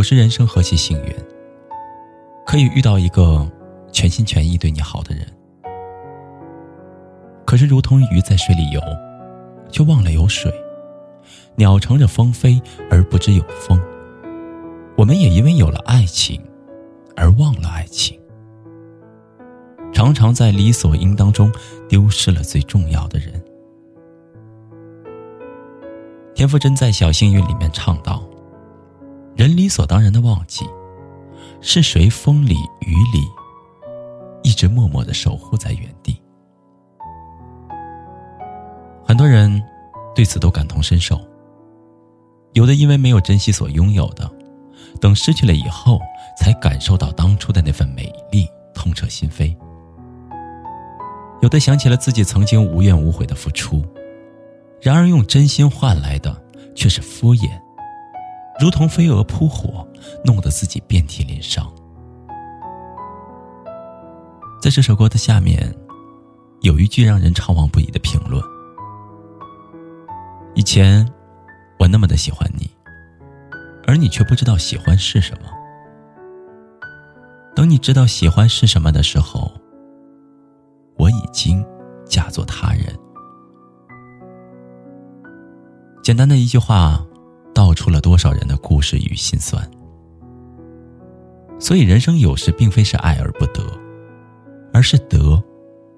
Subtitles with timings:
[0.00, 1.14] 有时人生何其幸运，
[2.46, 3.46] 可以遇到一个
[3.92, 5.26] 全心全意对你好的人。
[7.44, 8.80] 可是，如同鱼在水里游，
[9.70, 10.50] 却忘了有水；
[11.54, 12.58] 鸟乘着风飞，
[12.90, 13.78] 而不知有风。
[14.96, 16.42] 我们也因为有了爱情，
[17.14, 18.18] 而忘了爱情。
[19.92, 21.52] 常常在理所应当中
[21.90, 23.34] 丢失了最重要的人。
[26.34, 28.24] 田馥甄在《小幸运》里面唱道。
[29.40, 30.66] 人理所当然的忘记，
[31.62, 33.26] 是谁风里雨里，
[34.42, 36.14] 一直默默的守护在原地。
[39.02, 39.50] 很多人
[40.14, 41.18] 对此都感同身受。
[42.52, 44.30] 有的因为没有珍惜所拥有的，
[45.00, 45.98] 等失去了以后，
[46.36, 49.56] 才感受到当初的那份美丽，痛彻心扉。
[51.40, 53.82] 有的想起了自己曾经无怨无悔的付出，
[54.82, 56.38] 然而用真心换来的
[56.74, 57.58] 却是敷衍。
[58.60, 59.88] 如同飞蛾扑火，
[60.22, 61.66] 弄得自己遍体鳞伤。
[64.60, 65.74] 在这首歌的下面，
[66.60, 68.44] 有一句让人怅惘不已的评论
[70.54, 71.10] ：“以前
[71.78, 72.70] 我那么的喜欢你，
[73.86, 75.48] 而你却不知道喜欢是什么。
[77.56, 79.50] 等你知道喜欢是什么的时候，
[80.98, 81.64] 我已经
[82.04, 82.94] 嫁作他人。”
[86.04, 87.02] 简单的一句话。
[87.54, 89.68] 道出了多少人的故事与心酸。
[91.58, 93.62] 所以，人生有时并非是爱而不得，
[94.72, 95.42] 而是得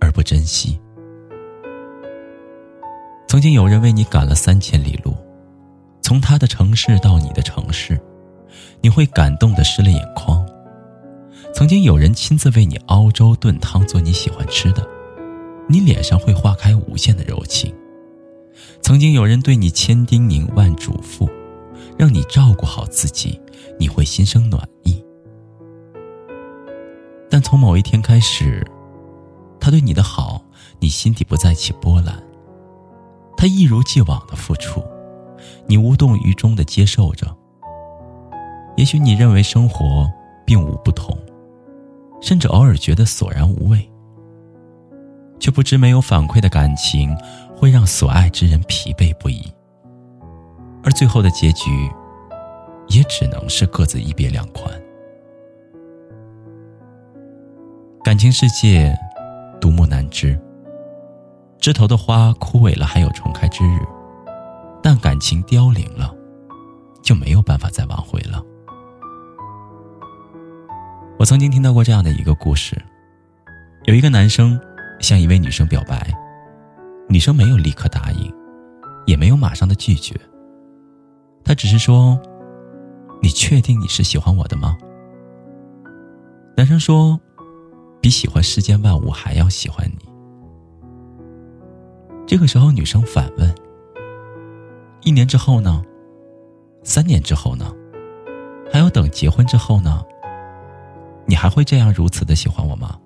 [0.00, 0.78] 而不珍惜。
[3.26, 5.14] 曾经有人为你赶了三千里路，
[6.00, 8.00] 从他的城市到你的城市，
[8.80, 10.46] 你会感动的湿了眼眶。
[11.52, 14.86] 曾经有人亲自为你熬粥炖汤做你喜欢吃的，
[15.68, 17.74] 你脸上会化开无限的柔情。
[18.80, 21.28] 曾经有人对你千叮咛万嘱咐。
[21.96, 23.40] 让你照顾好自己，
[23.76, 25.04] 你会心生暖意。
[27.28, 28.64] 但从某一天开始，
[29.58, 30.40] 他对你的好，
[30.78, 32.22] 你心底不再起波澜。
[33.36, 34.80] 他一如既往的付出，
[35.66, 37.26] 你无动于衷的接受着。
[38.76, 40.08] 也许你认为生活
[40.46, 41.18] 并无不同，
[42.20, 43.90] 甚至偶尔觉得索然无味，
[45.40, 47.12] 却不知没有反馈的感情
[47.58, 49.52] 会让所爱之人疲惫不已。
[50.84, 51.90] 而最后的结局，
[52.86, 54.72] 也只能是各自一别两宽。
[58.04, 58.96] 感情世界，
[59.60, 60.40] 独木难支。
[61.58, 63.80] 枝头的花枯萎了，还有重开之日；
[64.80, 66.14] 但感情凋零了，
[67.02, 68.40] 就没有办法再挽回了。
[71.18, 72.80] 我曾经听到过这样的一个故事：
[73.84, 74.58] 有一个男生
[75.00, 76.10] 向一位女生表白，
[77.08, 78.32] 女生没有立刻答应，
[79.06, 80.14] 也没有马上的拒绝。
[81.42, 82.20] 他只是说
[83.22, 84.76] ：“你确定你是喜欢我的吗？”
[86.54, 87.18] 男生说
[88.02, 90.08] ：“比喜欢世间万物还要喜欢你。”
[92.26, 93.54] 这个时候，女生反问
[95.00, 95.82] ：“一年之后呢？
[96.84, 97.72] 三年之后呢？
[98.70, 100.04] 还要等结婚之后呢？
[101.24, 102.98] 你还会这样如此的喜欢我吗？”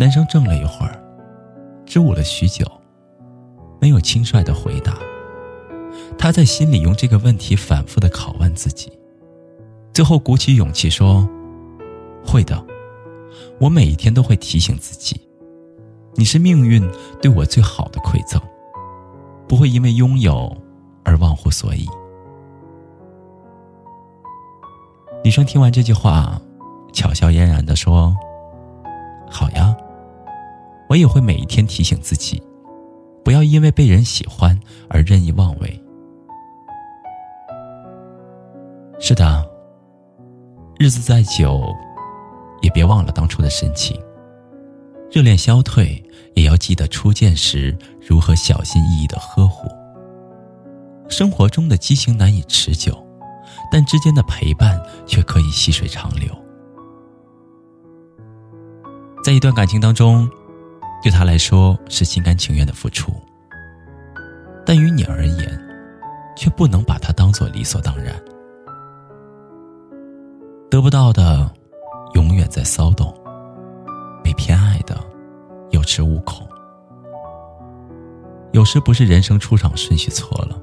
[0.00, 0.96] 男生怔了一会儿，
[1.84, 2.64] 支吾了许久，
[3.80, 4.96] 没有轻率的回答。
[6.16, 8.92] 他在心里用这个问题反复的拷问自己，
[9.92, 11.28] 最后鼓起勇气说
[12.24, 12.64] ：“会的，
[13.58, 15.20] 我每一天都会提醒自己，
[16.14, 16.88] 你是命运
[17.20, 18.40] 对我最好的馈赠，
[19.48, 20.56] 不会因为拥有
[21.04, 21.88] 而忘乎所以。”
[25.24, 26.40] 女生听完这句话，
[26.92, 28.14] 巧笑嫣然的说
[29.28, 29.76] ：“好呀，
[30.88, 32.42] 我也会每一天提醒自己，
[33.24, 34.58] 不要因为被人喜欢
[34.88, 35.84] 而任意妄为。”
[38.98, 39.48] 是的，
[40.78, 41.72] 日子再久，
[42.62, 43.96] 也别忘了当初的深情。
[45.10, 46.02] 热恋消退，
[46.34, 47.76] 也要记得初见时
[48.06, 49.68] 如何小心翼翼的呵护。
[51.08, 53.02] 生活中的激情难以持久，
[53.72, 56.28] 但之间的陪伴却可以细水长流。
[59.24, 60.28] 在一段感情当中，
[61.02, 63.12] 对他来说是心甘情愿的付出。
[64.66, 65.60] 但于你而言，
[66.36, 68.14] 却不能把它当做理所当然。
[70.70, 71.50] 得不到的，
[72.14, 73.08] 永远在骚动；
[74.22, 75.02] 被偏爱的，
[75.70, 76.46] 有恃无恐。
[78.52, 80.60] 有时不是人生出场顺序错了，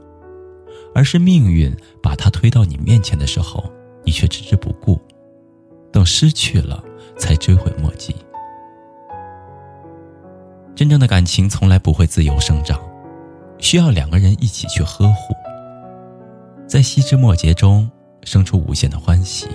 [0.93, 3.63] 而是命运把他推到你面前的时候，
[4.03, 4.99] 你却置之不顾，
[5.91, 6.83] 等失去了
[7.17, 8.15] 才追悔莫及。
[10.75, 12.77] 真正的感情从来不会自由生长，
[13.59, 15.33] 需要两个人一起去呵护，
[16.67, 17.89] 在细枝末节中
[18.23, 19.47] 生出无限的欢喜，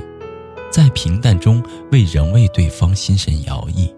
[0.73, 1.63] 在平淡中
[1.93, 3.95] 为人为对方心神摇曳。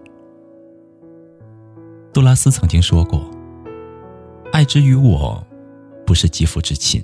[2.11, 3.25] 杜拉斯曾经说过
[4.51, 5.41] ：“爱之于我，
[6.05, 7.01] 不是肌肤之亲，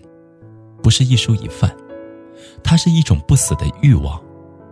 [0.84, 1.74] 不是一蔬一饭，
[2.62, 4.22] 它是一种不死的欲望，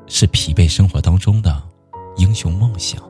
[0.08, 1.64] 是疲惫生活当中的
[2.18, 3.02] 英雄梦想。”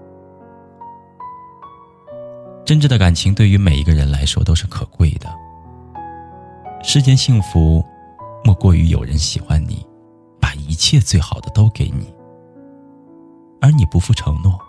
[2.68, 5.30] 真挚的感情对于每一个人来说都是可贵的。
[6.84, 7.82] 世间幸福，
[8.44, 9.88] 莫过于有人喜欢你，
[10.38, 12.14] 把一切最好的都给你，
[13.62, 14.60] 而你不负承诺，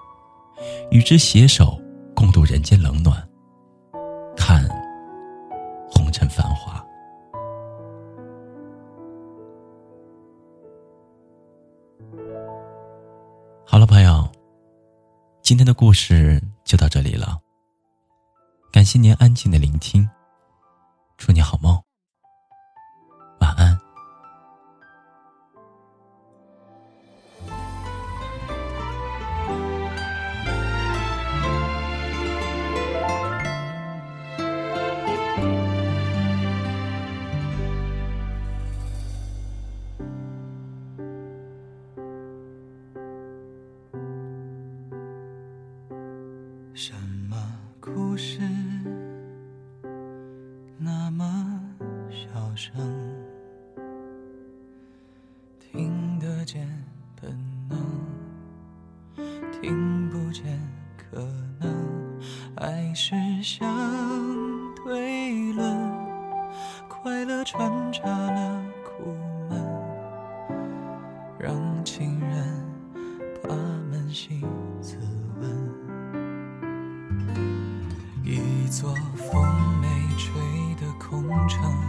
[0.92, 1.76] 与之携手
[2.14, 3.20] 共度人间冷暖，
[4.36, 4.62] 看
[5.90, 6.80] 红尘繁华。
[13.66, 14.30] 好了，朋友，
[15.42, 17.36] 今天的故事就到这里了。
[18.90, 20.08] 新年安静的聆听，
[21.18, 21.87] 祝你好梦。
[52.58, 52.74] 声
[55.60, 56.66] 听得见
[57.14, 57.30] 本
[57.68, 57.78] 能，
[59.52, 60.60] 听不见
[60.96, 61.20] 可
[61.60, 62.20] 能，
[62.56, 63.14] 爱是
[63.44, 63.64] 相
[64.84, 65.88] 对论，
[66.88, 69.14] 快乐穿插了苦
[69.48, 69.64] 闷，
[71.38, 72.64] 让情人
[73.40, 73.54] 把
[73.92, 74.42] 扪心
[74.80, 74.96] 自
[75.40, 75.48] 问，
[78.24, 79.40] 一座风
[79.80, 80.34] 没吹
[80.74, 81.87] 的空城。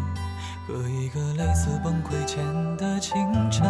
[0.69, 2.45] 和一个类似崩溃前
[2.77, 3.17] 的清
[3.49, 3.65] 晨，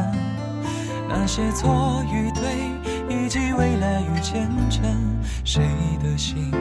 [1.07, 2.43] 那些错与对，
[3.07, 4.83] 以及未来与前程，
[5.45, 5.63] 谁
[6.03, 6.51] 的心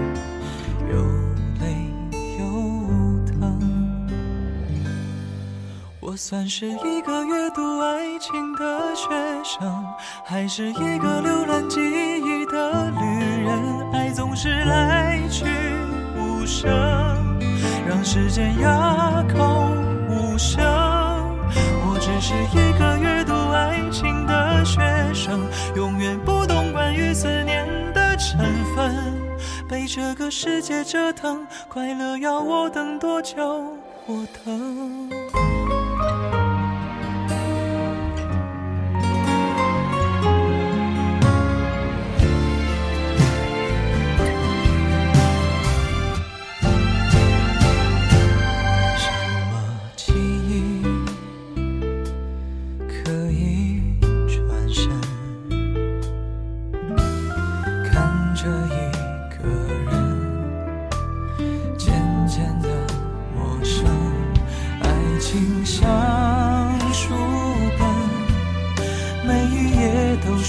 [0.89, 1.03] 又
[1.61, 1.91] 累
[2.39, 2.47] 又
[3.27, 3.59] 疼？
[6.01, 9.09] 我算是一个阅读爱情的学
[9.43, 9.85] 生，
[10.25, 13.91] 还是一个浏览记忆的旅人？
[13.93, 15.45] 爱总是来去
[16.17, 16.71] 无声，
[17.89, 19.78] 让时间哑口。
[20.39, 20.63] 生，
[21.85, 24.81] 我只是一个阅读爱情的学
[25.13, 25.41] 生，
[25.75, 28.39] 永远不懂关于思念的成
[28.77, 28.95] 分。
[29.69, 33.37] 被这个世界折腾，快乐要我等多久？
[34.07, 35.18] 我等。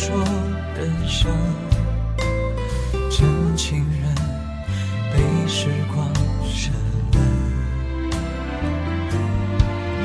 [0.02, 0.16] 说
[0.78, 1.30] 人生
[3.12, 4.16] 真情人
[5.12, 6.08] 被时光
[6.46, 6.72] 审
[7.12, 7.22] 问，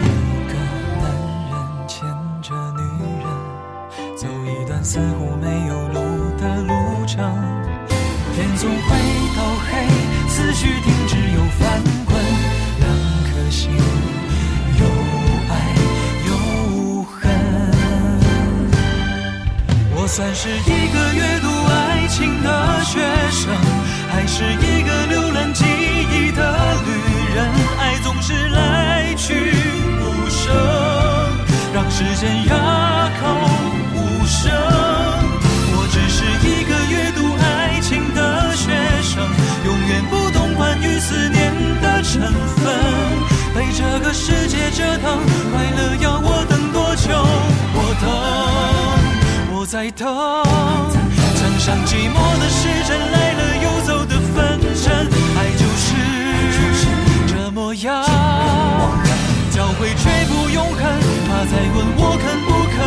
[0.00, 0.04] 一
[0.48, 0.52] 个
[1.00, 1.04] 男
[1.48, 1.54] 人
[1.86, 1.94] 牵
[2.42, 2.82] 着女
[3.22, 3.24] 人
[4.16, 5.94] 走一段似乎没有路
[6.40, 6.72] 的路
[7.06, 7.16] 程，
[8.34, 8.88] 天总会
[9.36, 9.86] 到黑，
[10.28, 12.16] 思绪停止又翻滚，
[12.80, 12.88] 两
[13.30, 13.70] 颗心。
[20.04, 23.56] 我算是一个阅读爱情的学生，
[24.12, 26.44] 还是一个浏览记忆的
[26.84, 27.49] 旅人？
[27.78, 29.32] 爱总是来去
[30.04, 30.52] 无声，
[31.73, 33.32] 让时间哑口
[33.96, 34.52] 无声。
[35.73, 38.68] 我只是一个阅读爱情的学
[39.00, 39.25] 生，
[39.64, 42.20] 永远不懂关于思念的成
[42.61, 42.76] 分。
[43.54, 45.18] 被这个世界折腾，
[49.66, 55.87] 在等场上寂寞的时针来了又走的分针爱就是
[57.26, 58.04] 这模样
[59.50, 60.80] 教会却不永恒
[61.26, 62.78] 怕在问我肯不肯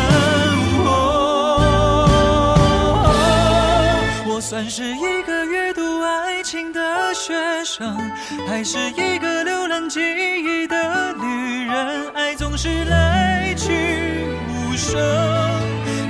[4.29, 7.33] 我算是一个阅读爱情的学
[7.65, 7.97] 生
[8.47, 15.66] 还是一个浏览记忆的女人爱总是来去无声。